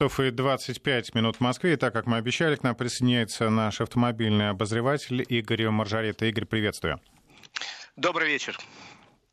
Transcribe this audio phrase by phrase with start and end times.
[0.00, 1.72] часов и 25 минут в Москве.
[1.72, 6.26] И так как мы обещали, к нам присоединяется наш автомобильный обозреватель Игорь Маржарета.
[6.26, 7.00] Игорь, приветствую.
[7.96, 8.56] Добрый вечер.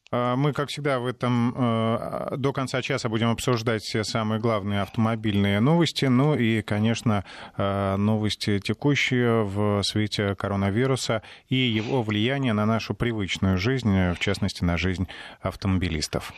[0.09, 4.81] А, мы, как всегда, в этом э, до конца часа будем обсуждать все самые главные
[4.81, 6.05] автомобильные новости.
[6.05, 7.25] Ну и, конечно,
[7.57, 14.63] э, новости текущие в свете коронавируса и его влияние на нашу привычную жизнь, в частности,
[14.63, 15.07] на жизнь
[15.41, 16.33] автомобилистов.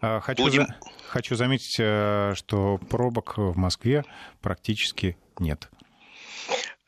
[0.00, 0.66] А, хочу, Будем...
[0.66, 0.76] за...
[1.08, 4.04] Хочу заметить, э, что пробок в Москве
[4.40, 5.68] практически нет.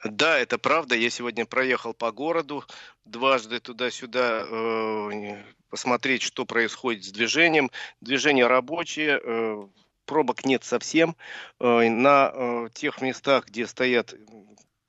[0.05, 0.95] Да, это правда.
[0.95, 2.65] Я сегодня проехал по городу
[3.05, 7.71] дважды туда-сюда э, посмотреть, что происходит с движением.
[8.01, 9.67] Движение рабочее, э,
[10.05, 11.17] пробок нет совсем.
[11.59, 14.15] Э, на тех местах, где стоят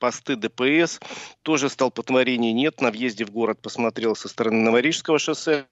[0.00, 0.98] посты ДПС.
[1.42, 2.80] Тоже столпотворений нет.
[2.80, 5.66] На въезде в город посмотрел со стороны Новорижского шоссе.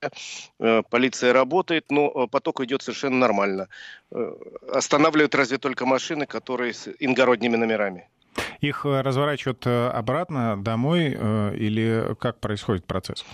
[0.59, 3.67] Э, полиция работает, но э, поток идет совершенно нормально.
[4.11, 4.31] Э,
[4.73, 8.07] останавливают разве только машины, которые с иногородними номерами.
[8.61, 11.11] Их разворачивают обратно домой
[11.57, 13.25] или как происходит процесс?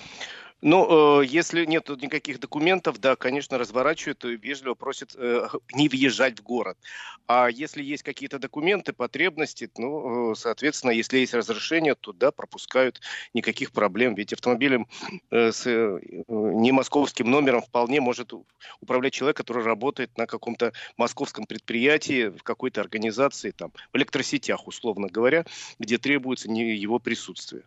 [0.61, 6.39] Ну, э, если нет никаких документов, да, конечно, разворачивают и вежливо просят э, не въезжать
[6.39, 6.77] в город.
[7.27, 13.01] А если есть какие-то документы, потребности, ну, э, соответственно, если есть разрешение, то да, пропускают,
[13.33, 14.15] никаких проблем.
[14.15, 14.87] Ведь автомобилем
[15.29, 15.65] с
[16.27, 18.31] не московским номером вполне может
[18.79, 25.07] управлять человек, который работает на каком-то московском предприятии, в какой-то организации, там, в электросетях, условно
[25.07, 25.45] говоря,
[25.79, 27.63] где требуется не его присутствие.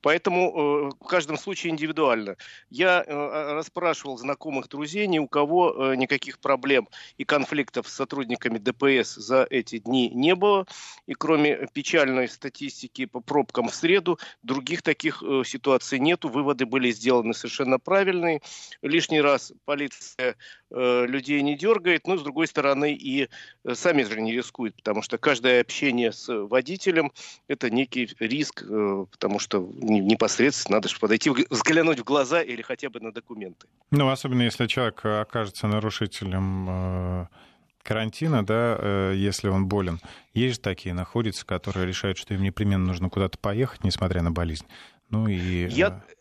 [0.00, 2.36] Поэтому в каждом случае индивидуально нормально.
[2.70, 7.94] Я э, а, расспрашивал знакомых друзей, ни у кого э, никаких проблем и конфликтов с
[7.94, 10.66] сотрудниками ДПС за эти дни не было.
[11.06, 16.28] И кроме печальной статистики по пробкам в среду, других таких э, ситуаций нету.
[16.28, 18.40] Выводы были сделаны совершенно правильные.
[18.82, 20.36] Лишний раз полиция
[20.70, 23.28] э, людей не дергает, но с другой стороны и
[23.64, 27.12] э, сами же не рискуют, потому что каждое общение с водителем
[27.48, 32.11] это некий риск, э, потому что непосредственно надо же подойти, взглянуть в глаза
[32.42, 33.66] или хотя бы на документы.
[33.90, 37.26] Ну, особенно если человек окажется нарушителем э,
[37.82, 40.00] карантина, да, э, если он болен.
[40.34, 44.66] Есть же такие находятся, которые решают, что им непременно нужно куда-то поехать, несмотря на болезнь.
[45.10, 45.68] Ну и...
[45.68, 46.14] Я, э,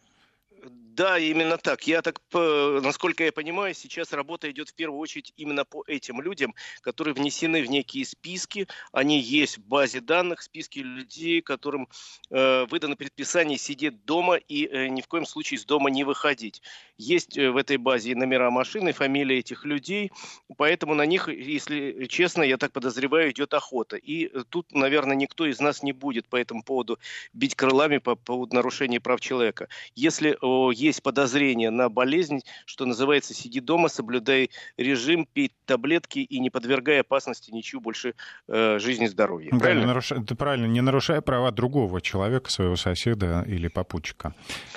[1.02, 1.88] да, именно так.
[1.88, 6.54] Я так, насколько я понимаю, сейчас работа идет в первую очередь именно по этим людям,
[6.82, 8.68] которые внесены в некие списки.
[8.92, 11.88] Они есть в базе данных, списки людей, которым
[12.30, 16.62] э, выдано предписание сидеть дома и э, ни в коем случае из дома не выходить.
[17.00, 20.12] Есть э, в этой базе номера машины, фамилии этих людей,
[20.56, 23.96] поэтому на них, если честно, я так подозреваю, идет охота.
[23.96, 27.00] И э, тут, наверное, никто из нас не будет по этому поводу
[27.34, 29.68] бить крылами по поводу нарушения прав человека.
[29.96, 36.40] Если э, есть подозрение на болезнь, что называется, сиди дома, соблюдай режим, пей таблетки и
[36.40, 38.16] не подвергай опасности ничью больше
[38.48, 39.50] э, жизни и здоровья.
[39.52, 39.88] Да, правильно?
[39.88, 40.12] Наруш...
[40.12, 44.34] Это правильно, не нарушая права другого человека, своего соседа или попутчика.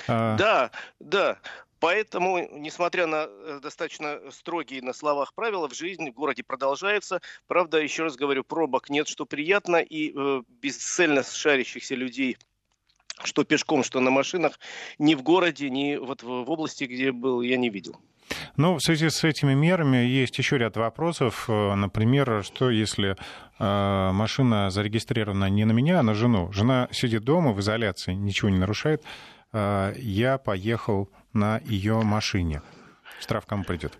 [0.07, 0.37] А...
[0.37, 1.39] Да, да.
[1.79, 7.21] Поэтому, несмотря на э, достаточно строгие на словах правила, в жизни в городе продолжается.
[7.47, 12.37] Правда, еще раз говорю, пробок нет, что приятно, и э, бесцельно шарящихся людей
[13.23, 14.59] что пешком, что на машинах,
[14.99, 17.99] ни в городе, ни вот в области, где был, я не видел.
[18.57, 21.45] Ну, в связи с этими мерами есть еще ряд вопросов.
[21.47, 23.15] Э, например, что если
[23.59, 26.51] э, машина зарегистрирована не на меня, а на жену?
[26.51, 29.03] Жена сидит дома в изоляции, ничего не нарушает.
[29.53, 32.61] Э, я поехал на ее машине.
[33.19, 33.97] Штраф кому придет?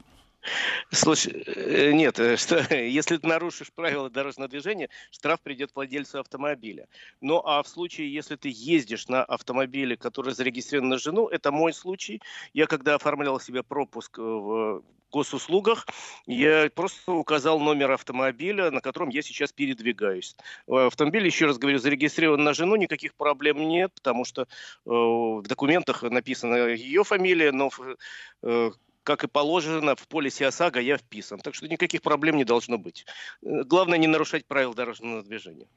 [0.91, 6.88] Слушай, э, нет, э, что, если ты нарушишь правила дорожного движения, штраф придет владельцу автомобиля.
[7.22, 11.73] Ну а в случае, если ты ездишь на автомобиле, который зарегистрирован на жену, это мой
[11.73, 12.22] случай.
[12.53, 14.83] Я когда оформлял себе пропуск в
[15.16, 15.88] госуслугах,
[16.25, 20.35] я просто указал номер автомобиля, на котором я сейчас передвигаюсь.
[20.67, 24.45] Автомобиль, еще раз говорю, зарегистрирован на жену, никаких проблем нет, потому что э,
[24.85, 27.69] в документах написана ее фамилия, но
[28.44, 28.72] э,
[29.05, 31.39] как и положено, в полисе ОСАГО я вписан.
[31.39, 33.05] Так что никаких проблем не должно быть.
[33.43, 35.68] Э, главное не нарушать правила дорожного движения.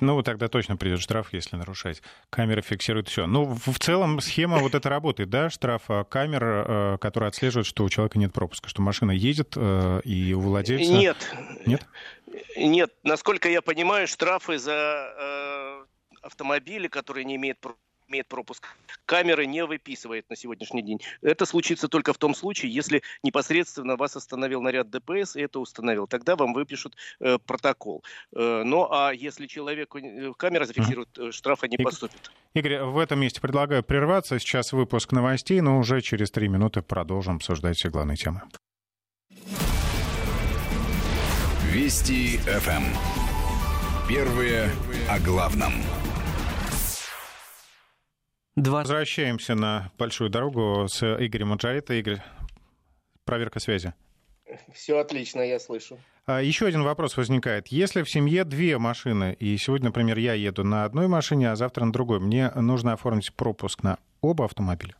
[0.00, 2.02] Ну, тогда точно придет штраф, если нарушать.
[2.28, 3.26] Камера фиксирует все.
[3.26, 7.84] Ну, в целом схема вот эта работает, да, штраф а камер, э, которые отслеживают, что
[7.84, 10.92] у человека нет пропуска, что машина едет, э, и у владельца...
[10.92, 11.16] Нет.
[11.66, 11.86] Нет?
[12.56, 12.92] Нет.
[13.04, 15.86] Насколько я понимаю, штрафы за
[16.22, 18.66] автомобили, которые не имеют пропуска, имеет пропуск,
[19.06, 21.00] камеры не выписывает на сегодняшний день.
[21.22, 26.06] Это случится только в том случае, если непосредственно вас остановил наряд ДПС и это установил.
[26.06, 28.04] Тогда вам выпишут э, протокол.
[28.34, 32.30] Э, ну а если человеку э, камера зафиксирует, э, штрафа не поступит.
[32.54, 34.38] Игорь, в этом месте предлагаю прерваться.
[34.38, 38.42] Сейчас выпуск новостей, но уже через три минуты продолжим обсуждать все главные темы.
[41.70, 42.70] Вести ФМ.
[42.70, 42.84] Эм.
[44.08, 44.72] Первые
[45.08, 45.72] о главном.
[48.56, 51.94] Возвращаемся на большую дорогу с Игорем Маджарета.
[51.94, 52.20] Игорь,
[53.24, 53.94] проверка связи.
[54.74, 55.98] Все отлично, я слышу.
[56.26, 57.68] А, Еще один вопрос возникает.
[57.68, 61.84] Если в семье две машины, и сегодня, например, я еду на одной машине, а завтра
[61.84, 64.96] на другой, мне нужно оформить пропуск на оба автомобиля?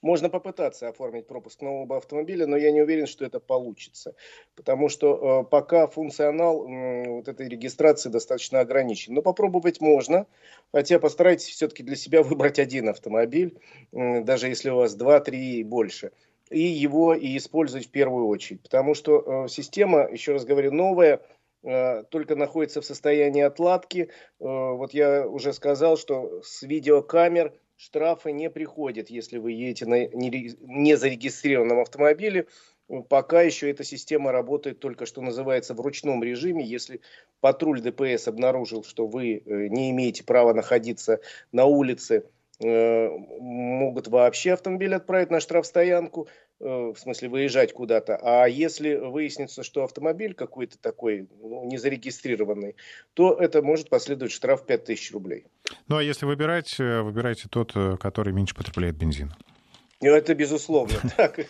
[0.00, 4.14] Можно попытаться оформить пропуск оба автомобиля, но я не уверен, что это получится.
[4.54, 9.14] Потому что э, пока функционал вот этой регистрации достаточно ограничен.
[9.14, 10.26] Но попробовать можно.
[10.72, 13.58] Хотя постарайтесь все-таки для себя выбрать один автомобиль,
[13.92, 16.12] даже если у вас два, три и больше
[16.50, 18.62] и его и использовать в первую очередь.
[18.62, 21.20] Потому что э, система, еще раз говорю, новая,
[21.62, 24.10] э, только находится в состоянии отладки.
[24.40, 30.06] Э, вот я уже сказал, что с видеокамер штрафы не приходят, если вы едете на
[30.06, 32.46] незарегистрированном автомобиле.
[33.08, 36.64] Пока еще эта система работает только, что называется, в ручном режиме.
[36.64, 37.00] Если
[37.40, 41.20] патруль ДПС обнаружил, что вы не имеете права находиться
[41.52, 42.24] на улице,
[42.60, 43.08] Э,
[43.38, 48.18] могут вообще автомобиль отправить на штрафстоянку, э, в смысле выезжать куда-то.
[48.22, 52.76] А если выяснится, что автомобиль какой-то такой ну, незарегистрированный,
[53.14, 55.46] то это может последовать штраф 5000 рублей.
[55.86, 59.36] Ну а если выбирать, э, выбирайте тот, который меньше потребляет бензина.
[60.00, 61.40] Ну, это безусловно так.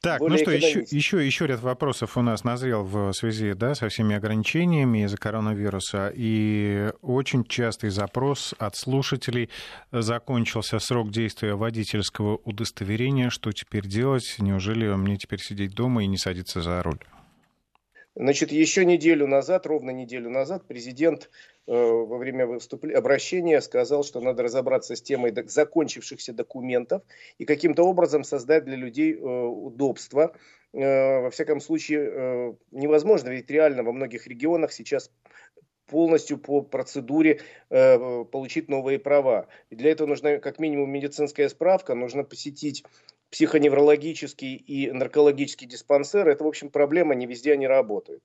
[0.00, 3.88] Так, ну что, еще, еще, еще ряд вопросов у нас назрел в связи да, со
[3.88, 6.12] всеми ограничениями из-за коронавируса.
[6.14, 9.50] И очень частый запрос от слушателей
[9.90, 13.30] закончился срок действия водительского удостоверения.
[13.30, 14.36] Что теперь делать?
[14.38, 17.00] Неужели мне теперь сидеть дома и не садиться за руль?
[18.14, 21.28] Значит, еще неделю назад, ровно неделю назад, президент
[21.66, 27.02] во время выступления, обращения сказал, что надо разобраться с темой закончившихся документов
[27.38, 30.34] и каким-то образом создать для людей э, удобства.
[30.72, 35.10] Э, во всяком случае, э, невозможно, ведь реально во многих регионах сейчас
[35.86, 37.40] полностью по процедуре
[37.70, 39.48] э, получить новые права.
[39.70, 42.84] И для этого нужна как минимум медицинская справка, нужно посетить
[43.30, 46.28] психоневрологический и наркологический диспансер.
[46.28, 48.22] Это, в общем, проблема, не везде они работают.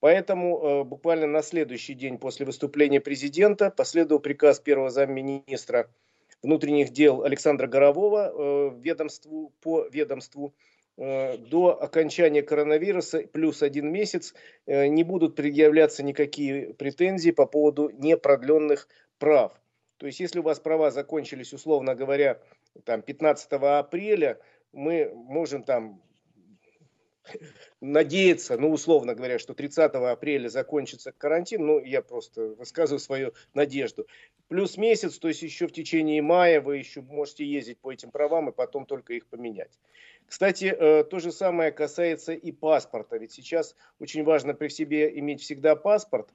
[0.00, 5.90] Поэтому э, буквально на следующий день после выступления президента последовал приказ первого замминистра
[6.40, 10.54] внутренних дел Александра Горового э, ведомству, по ведомству
[10.96, 14.34] э, до окончания коронавируса плюс один месяц
[14.66, 19.60] не будут предъявляться никакие претензии по поводу непродленных прав.
[19.96, 22.40] То есть, если у вас права закончились, условно говоря,
[22.84, 24.38] там 15 апреля,
[24.72, 26.00] мы можем там
[27.80, 34.06] надеяться, ну, условно говоря, что 30 апреля закончится карантин, ну, я просто высказываю свою надежду.
[34.48, 38.48] Плюс месяц, то есть еще в течение мая вы еще можете ездить по этим правам
[38.48, 39.78] и потом только их поменять.
[40.26, 45.40] Кстати, э, то же самое касается и паспорта, ведь сейчас очень важно при себе иметь
[45.40, 46.28] всегда паспорт,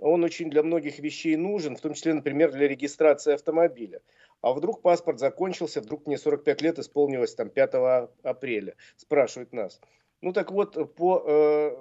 [0.00, 4.00] он очень для многих вещей нужен, в том числе, например, для регистрации автомобиля.
[4.40, 9.80] А вдруг паспорт закончился, вдруг мне 45 лет исполнилось там 5 апреля, спрашивают нас.
[10.22, 11.76] Ну так вот, по, э,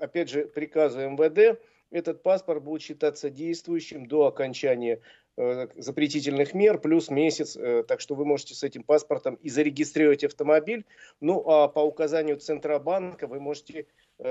[0.00, 1.60] опять же, приказу МВД,
[1.90, 5.00] этот паспорт будет считаться действующим до окончания
[5.36, 10.22] э, запретительных мер плюс месяц, э, так что вы можете с этим паспортом и зарегистрировать
[10.22, 10.84] автомобиль.
[11.20, 13.86] Ну а по указанию Центробанка вы можете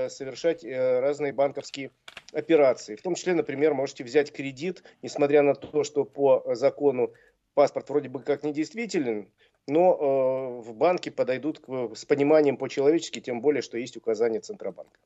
[0.08, 1.90] совершать разные банковские
[2.32, 2.96] операции.
[2.96, 7.12] В том числе, например, можете взять кредит, несмотря на то, что по закону
[7.52, 9.28] паспорт вроде бы как недействителен,
[9.66, 11.60] но э, в банке подойдут
[11.94, 14.98] с пониманием по-человечески, тем более, что есть указание Центробанка.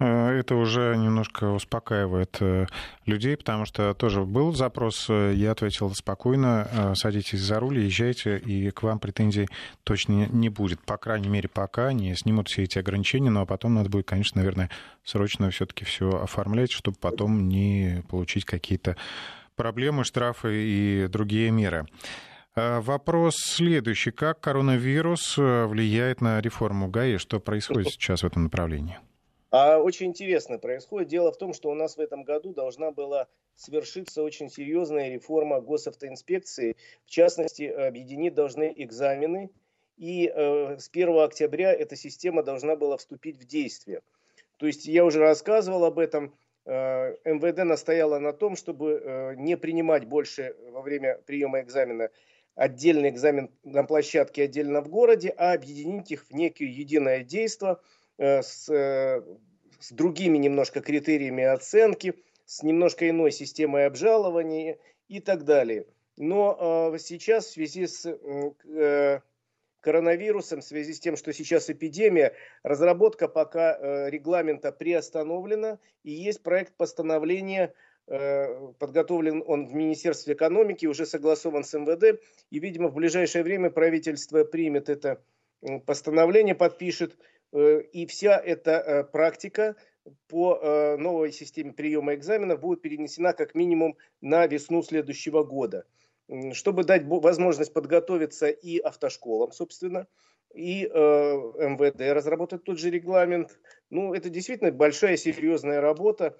[0.00, 2.66] Э, это уже немножко успокаивает э,
[3.06, 8.82] людей, потому что тоже был запрос, я ответил спокойно, садитесь за руль, езжайте, и к
[8.82, 9.48] вам претензий
[9.84, 10.80] точно не будет.
[10.80, 14.70] По крайней мере, пока не снимут все эти ограничения, но потом надо будет, конечно, наверное,
[15.04, 18.96] срочно все-таки все оформлять, чтобы потом не получить какие-то
[19.54, 21.86] проблемы, штрафы и другие меры.
[22.80, 24.10] Вопрос следующий.
[24.10, 27.18] Как коронавирус влияет на реформу ГАИ?
[27.18, 28.98] Что происходит сейчас в этом направлении?
[29.50, 31.08] А очень интересно происходит.
[31.08, 35.60] Дело в том, что у нас в этом году должна была свершиться очень серьезная реформа
[35.60, 36.76] госавтоинспекции.
[37.06, 39.50] В частности, объединить должны экзамены.
[39.96, 44.02] И э, с 1 октября эта система должна была вступить в действие.
[44.58, 46.34] То есть я уже рассказывал об этом.
[46.66, 52.10] Э, МВД настояла на том, чтобы э, не принимать больше во время приема экзамена
[52.58, 57.78] отдельный экзамен на площадке отдельно в городе, а объединить их в некое единое действие–
[58.18, 59.22] Э, с, э,
[59.78, 65.86] с другими немножко критериями оценки, с немножко иной системой обжалования и так далее.
[66.16, 68.04] Но э, сейчас в связи с
[69.80, 72.34] коронавирусом, в связи с тем, что сейчас эпидемия,
[72.64, 77.72] разработка пока регламента приостановлена, и есть проект постановления,
[78.78, 84.44] подготовлен он в Министерстве экономики, уже согласован с МВД, и, видимо, в ближайшее время правительство
[84.44, 85.22] примет это
[85.86, 87.16] постановление, подпишет,
[87.52, 89.76] э, и вся эта практика
[90.26, 95.84] по новой системе приема экзаменов будет перенесена как минимум на весну следующего года
[96.52, 100.06] чтобы дать возможность подготовиться и автошколам, собственно,
[100.54, 103.58] и э, МВД разработать тот же регламент.
[103.90, 106.36] Ну, это действительно большая серьезная работа.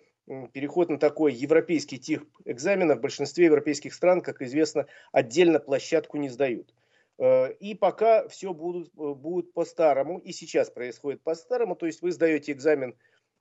[0.53, 6.29] Переход на такой европейский тип экзамена в большинстве европейских стран, как известно, отдельно площадку не
[6.29, 6.75] сдают.
[7.19, 12.13] Э, и пока все будут, э, будет по-старому, и сейчас происходит по-старому, то есть вы
[12.13, 12.95] сдаете экзамен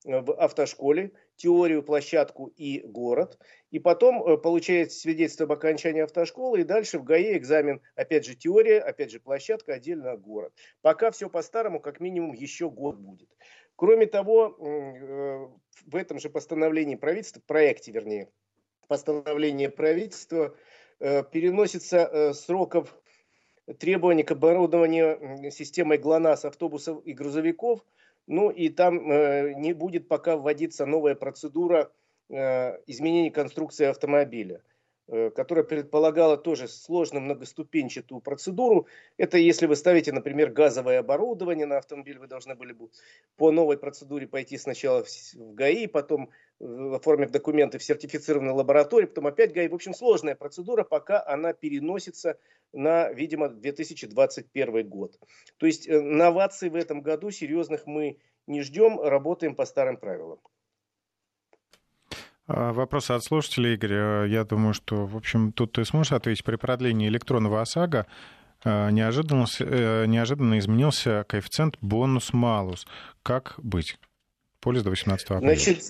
[0.06, 3.38] в автошколе, теорию, площадку и город.
[3.72, 8.36] И потом э, получаете свидетельство об окончании автошколы, и дальше в ГАИ экзамен, опять же,
[8.36, 10.54] теория, опять же, площадка, отдельно город.
[10.82, 13.30] Пока все по-старому, как минимум еще год будет.
[13.78, 15.48] Кроме того, э,
[15.86, 18.30] в этом же постановлении правительства, проекте, вернее,
[18.90, 20.54] постановление правительства,
[21.00, 22.94] э, переносится сроков
[23.80, 27.86] требований к оборудованию системой ГЛОНАСС автобусов и грузовиков–
[28.28, 31.90] ну и там э, не будет пока вводиться новая процедура
[32.30, 34.60] э, изменения конструкции автомобиля, э,
[35.08, 38.88] которая предполагала тоже сложную многоступенчатую процедуру.
[39.18, 42.90] Это если вы ставите, например, газовое оборудование на автомобиль, вы должны были бы
[43.38, 49.54] по новой процедуре пойти сначала в ГАИ, потом оформив документы в сертифицированной лаборатории, потом опять
[49.54, 49.70] ГАИ.
[49.70, 52.38] В общем, сложная процедура, пока она переносится
[52.74, 55.20] на, видимо, 2021 год.
[55.58, 60.40] То есть э, новаций в этом году серьезных мы не ждем, работаем по старым правилам.
[62.48, 63.94] А, вопросы от слушателей, Игорь.
[63.94, 66.46] А, я думаю, что, в общем, тут ты сможешь ответить.
[66.46, 68.08] При продлении электронного ОСАГО
[68.64, 72.88] а, неожиданно, э, неожиданно изменился коэффициент бонус-малус.
[73.22, 74.00] Как быть?
[74.62, 75.56] Полис до 18 апреля.
[75.56, 75.84] Значит,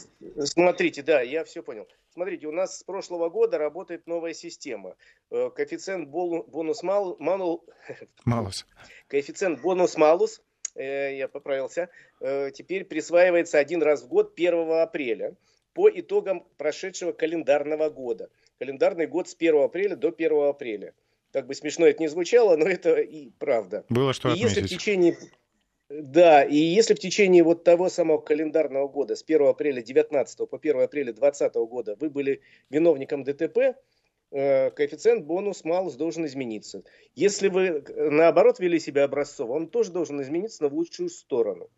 [0.45, 1.87] смотрите, да, я все понял.
[2.09, 4.95] Смотрите, у нас с прошлого года работает новая система.
[5.29, 7.65] Э, коэффициент бонус мал, манул,
[8.25, 8.65] малус.
[9.07, 10.41] Коэффициент бонус малус,
[10.73, 15.35] э, я поправился, теперь присваивается один раз в год 1 апреля
[15.77, 18.31] по итогам прошедшего календарного года.
[18.57, 20.96] Календарный год с 1 апреля до 1 апреля.
[21.31, 23.86] Как бы смешно это не звучало, но это и правда.
[23.88, 24.55] Было что и отметить.
[24.55, 25.17] если в течение
[25.89, 30.57] да, и если в течение вот того самого календарного года, с 1 апреля 19 по
[30.57, 32.41] 1 апреля 2020 года, вы были
[32.72, 33.77] виновником ДТП,
[34.31, 36.81] э, коэффициент бонус малус должен измениться.
[37.13, 41.69] Если вы, э, наоборот, вели себя образцово, он тоже должен измениться, но в лучшую сторону.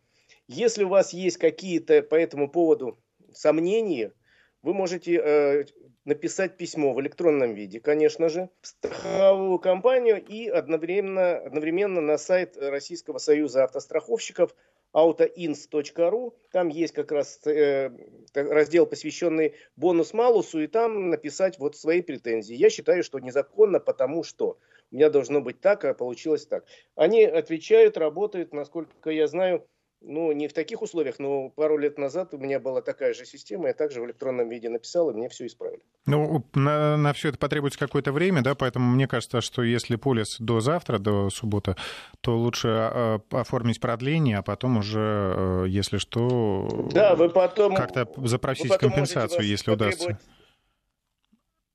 [0.48, 2.98] Если у вас есть какие-то по этому поводу
[3.34, 4.14] сомнения,
[4.62, 5.66] вы можете э,
[6.06, 12.58] написать письмо в электронном виде, конечно же, в страховую компанию и одновременно, одновременно на сайт
[12.58, 14.56] Российского союза автостраховщиков
[14.94, 16.34] autoins.ru.
[16.52, 17.92] Там есть как раз э,
[18.34, 22.56] раздел, посвященный бонус-малусу, и там написать вот свои претензии.
[22.56, 24.58] Я считаю, что незаконно, потому что
[24.92, 26.66] у меня должно быть так, а получилось так.
[26.96, 29.66] Они отвечают, работают, насколько я знаю,
[30.02, 33.68] ну, не в таких условиях, но пару лет назад у меня была такая же система,
[33.68, 35.82] я также в электронном виде написал, и мне все исправили.
[36.06, 40.38] Ну, на, на все это потребуется какое-то время, да, поэтому мне кажется, что если полис
[40.40, 41.76] до завтра, до субботы,
[42.22, 48.08] то лучше а, оформить продление, а потом уже, э, если что, да, вы потом, как-то
[48.26, 50.18] запросить потом компенсацию, если удастся.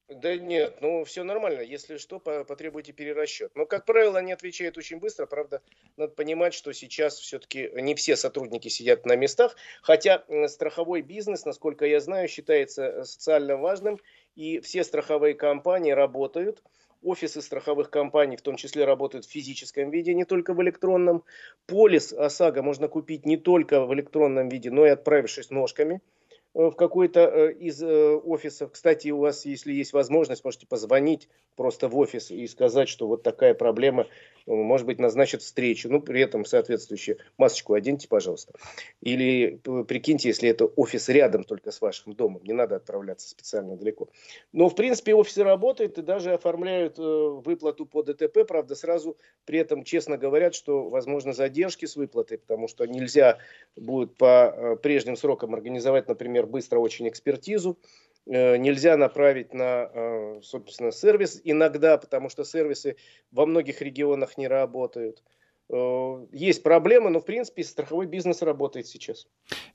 [0.08, 1.60] Да нет, ну все нормально.
[1.60, 3.52] Если что, потребуйте перерасчет.
[3.54, 5.24] Но, как правило, они отвечают очень быстро.
[5.24, 5.62] Правда,
[5.96, 9.56] надо понимать, что сейчас все-таки не все сотрудники сидят на местах.
[9.80, 13.98] Хотя страховой бизнес, насколько я знаю, считается э, социально важным.
[14.36, 16.62] И все страховые компании работают.
[17.02, 21.24] Офисы страховых компаний в том числе работают в физическом виде, не только в электронном.
[21.66, 26.02] Полис ОСАГО можно купить не только в электронном виде, но и отправившись ножками–
[26.54, 28.70] в какой-то э, из э, офисов.
[28.70, 33.24] Кстати, у вас, если есть возможность, можете позвонить просто в офис и сказать, что вот
[33.24, 34.06] такая проблема,
[34.46, 35.88] может быть, назначат встречу.
[35.88, 38.52] Ну, при этом соответствующую масочку оденьте, пожалуйста.
[39.00, 44.08] Или прикиньте, если это офис рядом только с вашим домом, не надо отправляться специально далеко.
[44.52, 48.46] Но, в принципе, офисы работают и даже оформляют выплату по ДТП.
[48.46, 53.38] Правда, сразу при этом честно говорят, что, возможно, задержки с выплатой, потому что нельзя
[53.76, 57.78] будет по прежним срокам организовать, например, например, быстро очень экспертизу,
[58.26, 62.96] э, нельзя направить на, э, собственно, сервис иногда, потому что сервисы
[63.32, 65.22] во многих регионах не работают.
[65.70, 69.26] Э, есть проблемы, но, в принципе, страховой бизнес работает сейчас.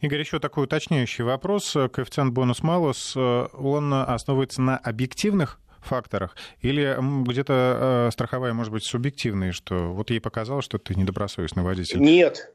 [0.02, 1.74] Игорь, еще такой уточняющий вопрос.
[1.92, 6.36] Коэффициент бонус-малус, он основывается на объективных факторах?
[6.62, 12.00] Или где-то э, страховая может быть субъективной, что вот ей показалось, что ты недобросовестный водитель?
[12.00, 12.54] Нет.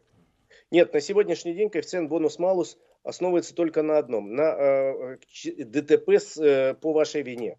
[0.70, 5.16] Нет, на сегодняшний день коэффициент бонус-малус основывается только на одном, на э,
[5.58, 7.58] ДТП с, э, по вашей вине.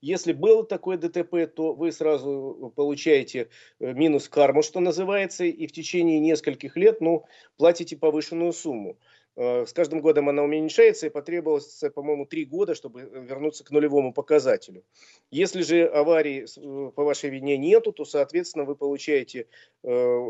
[0.00, 3.48] Если было такое ДТП, то вы сразу получаете
[3.78, 7.24] э, минус карму, что называется, и в течение нескольких лет ну,
[7.56, 8.98] платите повышенную сумму.
[9.36, 14.12] Э, с каждым годом она уменьшается, и потребовалось, по-моему, три года, чтобы вернуться к нулевому
[14.12, 14.82] показателю.
[15.30, 19.46] Если же аварии э, по вашей вине нету, то, соответственно, вы получаете
[19.84, 20.20] э,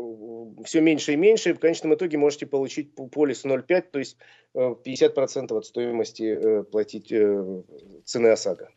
[0.65, 4.17] все меньше и меньше, и в конечном итоге можете получить полис 0,5, то есть
[4.53, 7.13] 50% от стоимости платить
[8.05, 8.69] цены ОСАГО.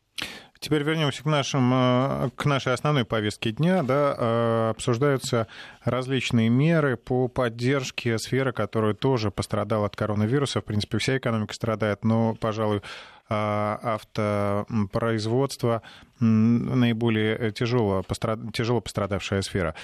[0.61, 3.83] Теперь вернемся к, нашим, э, к нашей основной повестке дня.
[3.83, 5.47] Да, э, обсуждаются
[5.85, 10.61] различные меры по поддержке сферы, которая тоже пострадала от коронавируса.
[10.61, 12.83] В принципе, вся экономика страдает, но, пожалуй, э,
[13.31, 15.81] автопроизводство
[16.19, 18.05] наиболее тяжело,
[18.53, 19.75] тяжело пострадавшая сфера.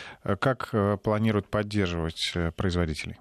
[0.40, 3.16] Как планируют поддерживать производителей?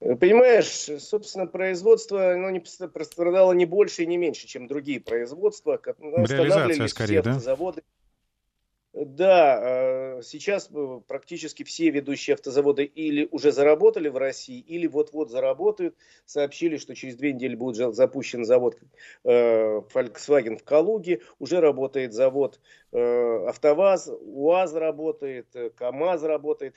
[0.00, 5.80] Понимаешь, собственно, производство оно не пострадало не больше и не меньше, чем другие производства.
[5.98, 7.38] Реализация скорее, да?
[7.40, 7.82] Заводы.
[9.00, 9.60] Да,
[10.18, 15.94] э, сейчас э, практически все ведущие автозаводы или уже заработали в России, или вот-вот заработают.
[16.24, 18.76] Сообщили, что через две недели будет запущен завод
[19.22, 21.20] э, Volkswagen в Калуге.
[21.38, 26.74] Уже работает завод АвтоВАЗ, УАЗ работает, КАМАЗ работает,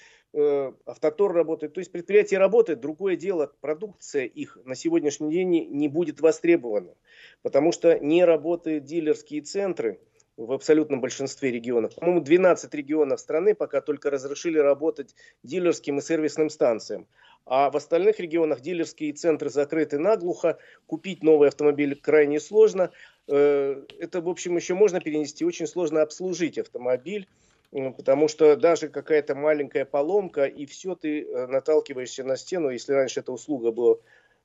[0.85, 1.73] Автотор работает.
[1.73, 2.81] То есть предприятия работают.
[2.81, 6.93] Другое дело, продукция их на сегодняшний день не будет востребована,
[7.41, 9.99] потому что не работают дилерские центры
[10.45, 11.95] в абсолютном большинстве регионов.
[11.95, 17.07] По-моему, 12 регионов страны пока только разрешили работать дилерским и сервисным станциям.
[17.45, 22.91] А в остальных регионах дилерские центры закрыты наглухо, купить новый автомобиль крайне сложно.
[23.27, 27.27] Э, это, в общем, еще можно перенести, очень сложно обслужить автомобиль,
[27.71, 32.69] потому что даже какая-то маленькая поломка, и все, ты э, наталкиваешься на стену.
[32.69, 33.95] Если раньше эта услуга была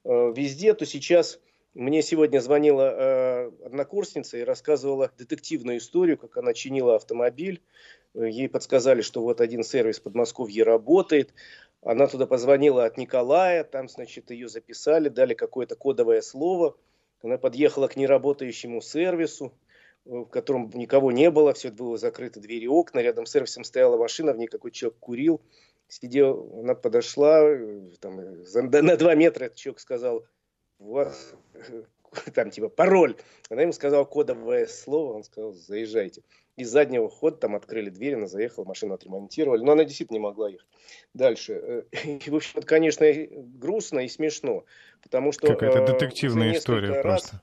[0.05, 1.39] э, везде, то сейчас
[1.77, 7.61] мне сегодня звонила э, однокурсница и рассказывала детективную историю, как она чинила автомобиль.
[8.15, 11.35] Ей подсказали, что вот один сервис в Подмосковье работает.
[11.83, 16.79] Она туда позвонила от Николая, там, значит, ее записали, дали какое-то кодовое слово.
[17.23, 19.53] Она подъехала к неработающему сервису,
[20.07, 23.01] в котором никого не было, все было закрыто, двери, окна.
[23.01, 25.43] Рядом с сервисом стояла машина, в ней какой-то человек курил.
[25.89, 27.43] Сидел, она подошла,
[28.01, 30.25] там, на два метра этот человек сказал,
[30.79, 31.35] вас
[32.35, 33.17] там типа пароль.
[33.51, 36.23] Она ему сказала кодовое слово, он сказал, заезжайте.
[36.57, 39.63] Из заднего хода там открыли дверь, она заехала, машину отремонтировали.
[39.63, 40.67] Но она действительно не могла ехать.
[41.13, 41.53] Дальше.
[41.53, 44.65] Э, и, в общем, это, конечно, грустно и смешно.
[45.03, 45.49] Потому что...
[45.49, 47.43] Какая-то э, детективная история раз, просто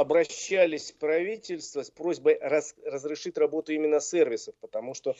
[0.00, 5.14] обращались в правительство с просьбой раз, разрешить работу именно сервисов, потому что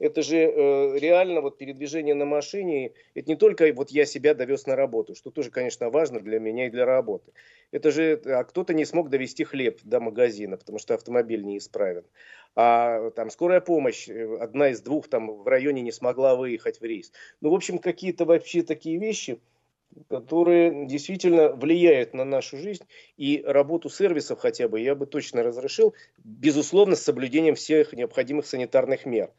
[0.00, 4.66] это же э, реально вот передвижение на машине, это не только вот я себя довез
[4.66, 7.32] на работу, что тоже, конечно, важно для меня и для работы.
[7.70, 12.04] Это же, а кто-то не смог довести хлеб до магазина, потому что автомобиль неисправен.
[12.56, 16.84] А там скорая помощь, э, одна из двух там в районе не смогла выехать в
[16.84, 17.12] рейс.
[17.40, 19.40] Ну, в общем, какие-то вообще такие вещи–
[20.08, 22.84] которые действительно влияют на нашу жизнь.
[23.16, 29.06] И работу сервисов хотя бы я бы точно разрешил, безусловно, с соблюдением всех необходимых санитарных
[29.06, 29.32] мер.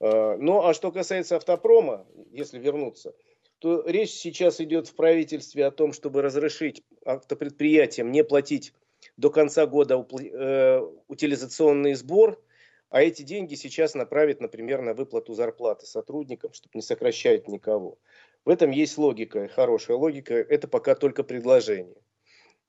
[0.00, 3.14] А, ну, а что касается автопрома, если вернуться,
[3.58, 8.72] то речь сейчас идет в правительстве о том, чтобы разрешить автопредприятиям не платить
[9.16, 12.42] до конца года э, утилизационный сбор,
[12.90, 17.98] а эти деньги сейчас направить, например, на выплату зарплаты сотрудникам, чтобы не сокращать никого.
[18.44, 20.34] В этом есть логика, хорошая логика.
[20.34, 21.96] Это пока только предложение.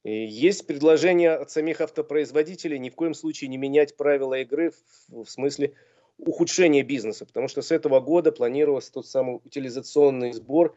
[0.03, 4.71] И есть предложение от самих автопроизводителей ни в коем случае не менять правила игры
[5.07, 5.73] в, в смысле
[6.17, 10.75] ухудшения бизнеса, потому что с этого года планировался тот самый утилизационный сбор,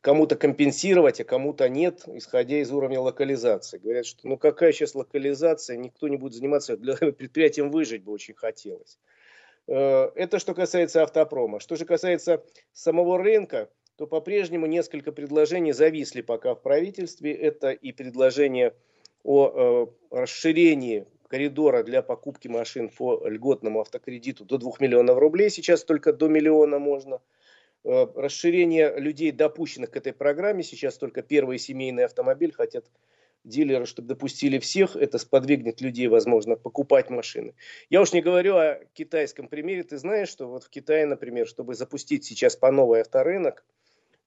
[0.00, 3.78] кому-то компенсировать, а кому-то нет, исходя из уровня локализации.
[3.78, 8.34] Говорят, что ну какая сейчас локализация, никто не будет заниматься, для предприятием выжить бы очень
[8.34, 8.98] хотелось.
[9.66, 11.60] Э, это что касается автопрома.
[11.60, 17.32] Что же касается самого рынка, то по-прежнему несколько предложений зависли пока в правительстве.
[17.32, 18.72] Это и предложение
[19.24, 25.50] о э, расширении коридора для покупки машин по льготному автокредиту до 2 миллионов рублей.
[25.50, 27.20] Сейчас только до миллиона можно.
[27.82, 30.62] Э, расширение людей, допущенных к этой программе.
[30.62, 32.86] Сейчас только первый семейный автомобиль хотят
[33.42, 37.54] дилеры, чтобы допустили всех, это сподвигнет людей, возможно, покупать машины.
[37.90, 39.82] Я уж не говорю о китайском примере.
[39.82, 43.64] Ты знаешь, что вот в Китае, например, чтобы запустить сейчас по новый авторынок,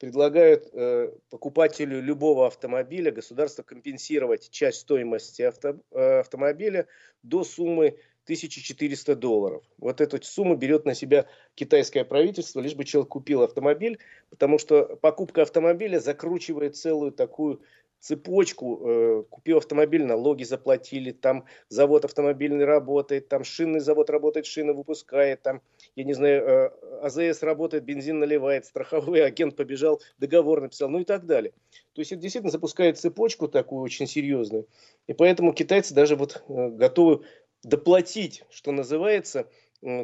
[0.02, 6.88] предлагают э, покупателю любого автомобиля государство компенсировать часть стоимости авто, э, автомобиля
[7.22, 9.64] до суммы 1400 долларов.
[9.78, 14.00] Вот эту сумму берет на себя китайское правительство, лишь бы человек купил автомобиль,
[14.32, 17.62] потому что покупка автомобиля закручивает целую такую
[18.02, 24.74] цепочку, э, купил автомобиль, налоги заплатили, там завод автомобильный работает, там шинный завод работает, шины
[24.74, 25.62] выпускает, там,
[25.96, 26.70] я не знаю, э,
[27.04, 31.54] АЗС работает, бензин наливает, страховой агент побежал, договор написал, ну и так далее.
[31.94, 34.68] То есть это действительно запускает цепочку такую очень серьезную.
[35.08, 37.24] И поэтому китайцы даже вот э, готовы
[37.64, 39.48] доплатить, что называется,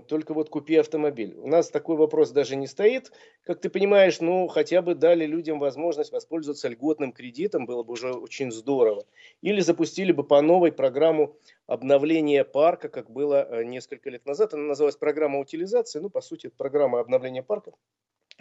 [0.07, 1.35] только вот купи автомобиль.
[1.37, 3.11] У нас такой вопрос даже не стоит.
[3.43, 8.11] Как ты понимаешь, ну, хотя бы дали людям возможность воспользоваться льготным кредитом, было бы уже
[8.13, 9.05] очень здорово.
[9.41, 11.37] Или запустили бы по новой программу
[11.67, 14.53] обновления парка, как было э, несколько лет назад.
[14.53, 15.99] Она называлась программа утилизации.
[15.99, 17.71] Ну, по сути, это программа обновления парка.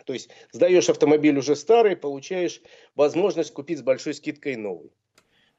[0.06, 2.62] То есть сдаешь автомобиль уже старый, получаешь
[2.94, 4.90] возможность купить с большой скидкой новый.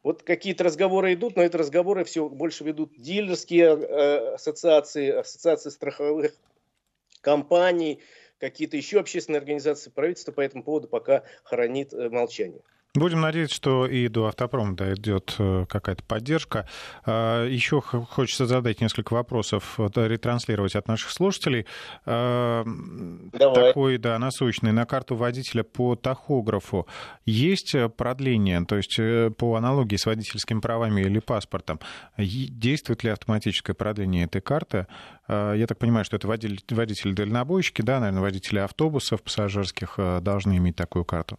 [0.08, 6.32] Вот какие-то разговоры идут, но это разговоры все больше ведут дилерские э, ассоциации, ассоциации страховых
[7.20, 8.00] компаний,
[8.40, 12.62] какие-то еще общественные организации, правительство по этому поводу пока хранит э, молчание.
[12.98, 16.68] Будем надеяться, что и до автопрома дойдет э, какая-то поддержка.
[17.06, 21.66] А, Еще хочется задать несколько вопросов, ретранслировать от наших слушателей.
[22.06, 22.64] А,
[23.34, 23.68] Давай.
[23.68, 24.72] Такой, да, насущный.
[24.72, 26.88] На карту водителя по тахографу
[27.26, 31.80] есть продление, то есть э, по аналогии с водительскими правами или паспортом,
[32.18, 34.88] действует ли автоматическое продление этой карты?
[35.28, 40.76] А, я так понимаю, что это водители-дальнобойщики, да, наверное, водители автобусов пассажирских э, должны иметь
[40.76, 41.38] такую карту.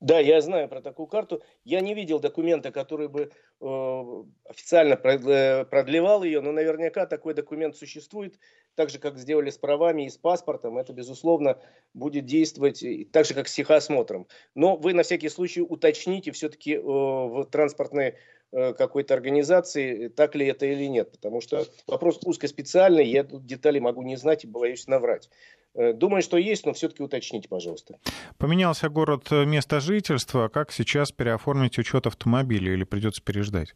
[0.00, 1.42] Да, я знаю про такую карту.
[1.64, 3.30] Я не видел документа, который бы
[3.60, 8.38] э, официально продлевал ее, но наверняка такой документ существует,
[8.74, 10.76] так же, как сделали с правами и с паспортом.
[10.76, 11.58] Это, безусловно,
[11.94, 14.28] будет действовать так же, как с техосмотром.
[14.54, 18.16] Но вы на всякий случай уточните все-таки э, в транспортной
[18.52, 21.12] какой-то организации, так ли это или нет.
[21.12, 25.28] Потому что вопрос узкоспециальный, я тут детали могу не знать и боюсь наврать.
[25.76, 27.98] Э, думаю, что есть, но все-таки уточните, пожалуйста.
[28.38, 30.48] Поменялся город э, место жительства.
[30.48, 33.72] Как сейчас переоформить учет автомобиля или придется переждать?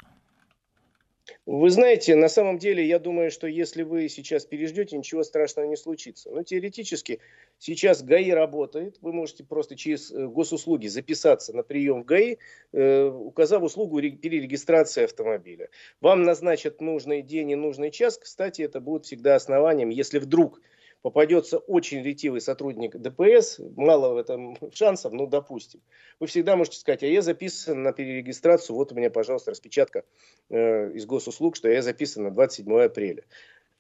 [1.46, 5.76] Вы знаете, на самом деле, я думаю, что если вы сейчас переждете, ничего страшного не
[5.76, 6.30] случится.
[6.30, 7.20] Но теоретически
[7.59, 8.96] сейчас ГАИ работает.
[9.00, 12.37] Вы можете просто через э, госуслуги записаться на прием в ГАИ,
[12.72, 15.68] указав услугу перерегистрации автомобиля.
[16.00, 18.18] Вам назначат нужный день и нужный час.
[18.18, 20.61] Кстати, это будет всегда основанием, если вдруг
[21.02, 25.80] попадется очень ретивый сотрудник ДПС, мало в этом шансов, ну, допустим.
[26.18, 30.04] Вы всегда можете сказать, а я записан на перерегистрацию, вот у меня, пожалуйста, распечатка
[30.50, 33.24] э, из госуслуг, что я записан на 27 апреля.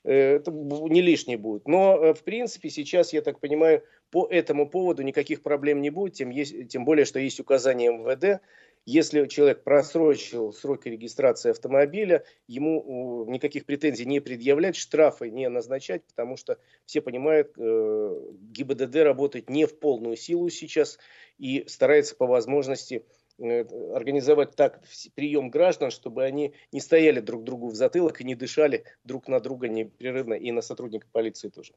[0.04, 1.68] Э, это не лишнее будет.
[1.68, 6.14] Но, э, в принципе, сейчас, я так понимаю, по этому поводу никаких проблем не будет,
[6.14, 8.40] тем, есть, тем более, что есть указание МВД,
[8.86, 16.36] если человек просрочил сроки регистрации автомобиля, ему никаких претензий не предъявлять, штрафы не назначать, потому
[16.36, 18.20] что все понимают, э,
[18.52, 20.98] ГИБДД работает не в полную силу сейчас
[21.38, 23.04] и старается по возможности
[23.40, 23.64] Э,
[23.94, 24.82] организовать так
[25.14, 29.40] прием граждан, чтобы они не стояли друг другу в затылок и не дышали друг на
[29.40, 31.72] друга непрерывно, и на сотрудника полиции тоже.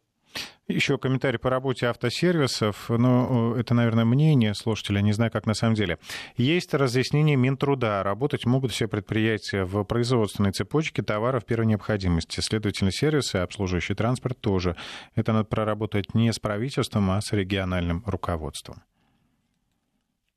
[0.69, 2.89] Еще комментарий по работе автосервисов.
[2.89, 5.97] Ну, это, наверное, мнение слушателя, не знаю, как на самом деле.
[6.37, 8.01] Есть разъяснение Минтруда.
[8.01, 12.39] Работать могут все предприятия в производственной цепочке товаров первой необходимости.
[12.39, 14.77] Следовательно, сервисы, обслуживающий транспорт тоже.
[15.15, 18.83] Это надо проработать не с правительством, а с региональным руководством.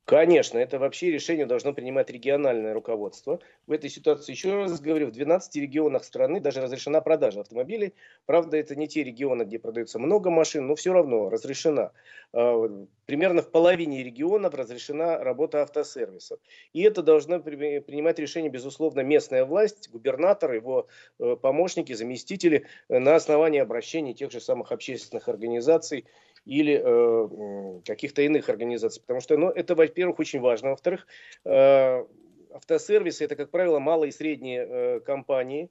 [0.06, 3.40] Конечно, это вообще решение должно принимать региональное руководство.
[3.66, 7.92] В этой ситуации, еще раз говорю, в 12 регионах страны даже разрешена продажа автомобилей.
[8.24, 11.90] Правда, это не те регионы, где продается много машин, но все равно разрешена.
[12.32, 16.38] А, примерно в половине регионов разрешена работа автосервисов.
[16.72, 20.86] И это должна принимать решение, безусловно, местная власть, губернатор, его
[21.18, 26.06] э, помощники, заместители э, на основании обращений тех же самых общественных организаций
[26.46, 29.02] или э, каких-то иных организаций.
[29.02, 30.70] Потому что ну, это, во-первых, очень важно.
[30.70, 31.06] Во-вторых,
[31.44, 32.04] э,
[32.52, 35.70] автосервисы это, как правило, малые и средние э, компании,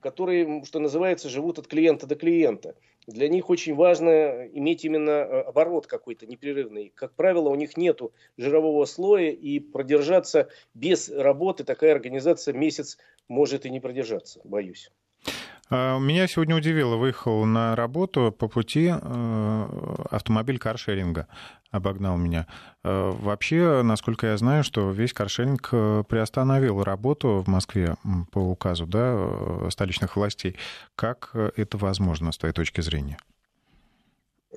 [0.00, 2.74] которые, что называется, живут от клиента до клиента.
[3.06, 6.92] Для них очень важно иметь именно э, оборот какой-то непрерывный.
[6.94, 8.00] Как правило, у них нет
[8.36, 14.90] жирового слоя, и продержаться без работы такая организация месяц может и не продержаться, боюсь.
[15.74, 21.28] А, меня сегодня удивило, выехал на работу по пути э, автомобиль каршеринга
[21.70, 22.46] обогнал меня.
[22.84, 27.96] Э, вообще, насколько я знаю, что весь каршеринг э, приостановил работу в Москве
[28.32, 30.56] по указу да, столичных властей.
[30.94, 33.16] Как это возможно с твоей точки зрения?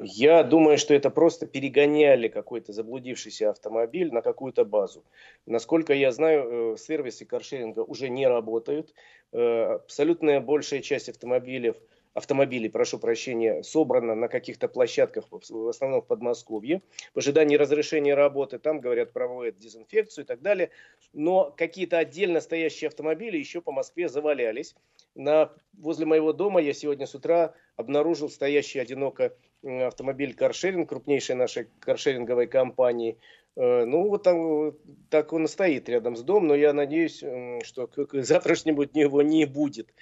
[0.01, 5.05] Я думаю, что это просто перегоняли какой-то заблудившийся автомобиль на какую-то базу.
[5.45, 8.93] Насколько я знаю, э, сервисы каршеринга уже не работают.
[9.31, 11.73] Э, абсолютная большая часть автомобилей
[12.15, 16.81] автомобилей, прошу прощения, собрано на каких-то площадках, в основном в Подмосковье,
[17.13, 20.69] в ожидании разрешения работы, там, говорят, проводят дезинфекцию и так далее,
[21.11, 24.75] но какие-то отдельно стоящие автомобили еще по Москве завалялись.
[25.13, 29.33] На, возле моего дома я сегодня с утра обнаружил стоящий одиноко
[29.65, 33.17] автомобиль каршеринг, крупнейшей нашей каршеринговой компании,
[33.55, 34.73] э, ну, вот там
[35.09, 37.23] так он стоит рядом с домом, но я надеюсь,
[37.65, 39.93] что к завтрашнему дню его не будет.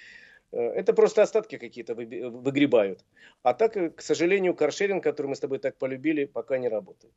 [0.54, 3.04] Э, это просто остатки какие-то выгребают.
[3.42, 7.12] А так, э, к сожалению, каршеринг, который мы с тобой так полюбили, пока не работает.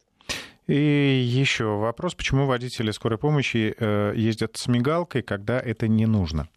[0.67, 6.49] И еще вопрос, почему водители скорой помощи э, ездят с мигалкой, когда это не нужно?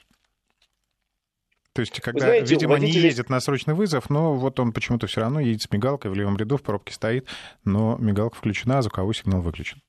[1.72, 2.98] То есть, когда, знаете, видимо, водители...
[2.98, 6.14] не ездит на срочный вызов, но вот он почему-то все равно едет с мигалкой в
[6.14, 7.26] левом ряду, в пробке стоит,
[7.64, 9.80] но мигалка включена, а звуковой сигнал выключен.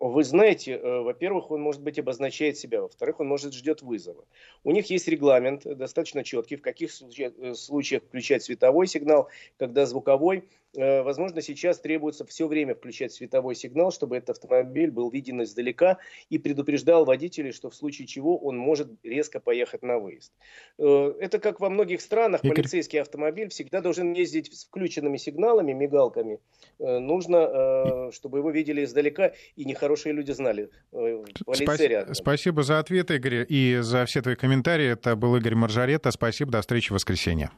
[0.00, 4.24] Вы знаете, э, во-первых, он, может быть, обозначает себя, во-вторых, он, может, ждет вызова.
[4.64, 10.48] У них есть регламент достаточно четкий, в каких э, случаях включать световой сигнал, когда звуковой.
[10.76, 15.98] Э, возможно, сейчас требуется все время включать световой сигнал, чтобы этот автомобиль был виден издалека
[16.28, 20.32] и предупреждал водителей, что в случае чего он может резко поехать на выезд.
[20.78, 22.56] Э, это как во многих странах, Игорь...
[22.56, 26.38] полицейский автомобиль всядда должен ездить с включенными сигналами, мигалками.
[26.78, 30.70] Э, нужно, чтобы его видели издалека и нехорошие люди знали.
[31.52, 34.92] Спасибо, спасибо за ответ, Игорь, и за все твои комментарии.
[34.92, 36.10] Это был Игорь Маржарета.
[36.10, 37.50] Спасибо, до встречи в воскресенье.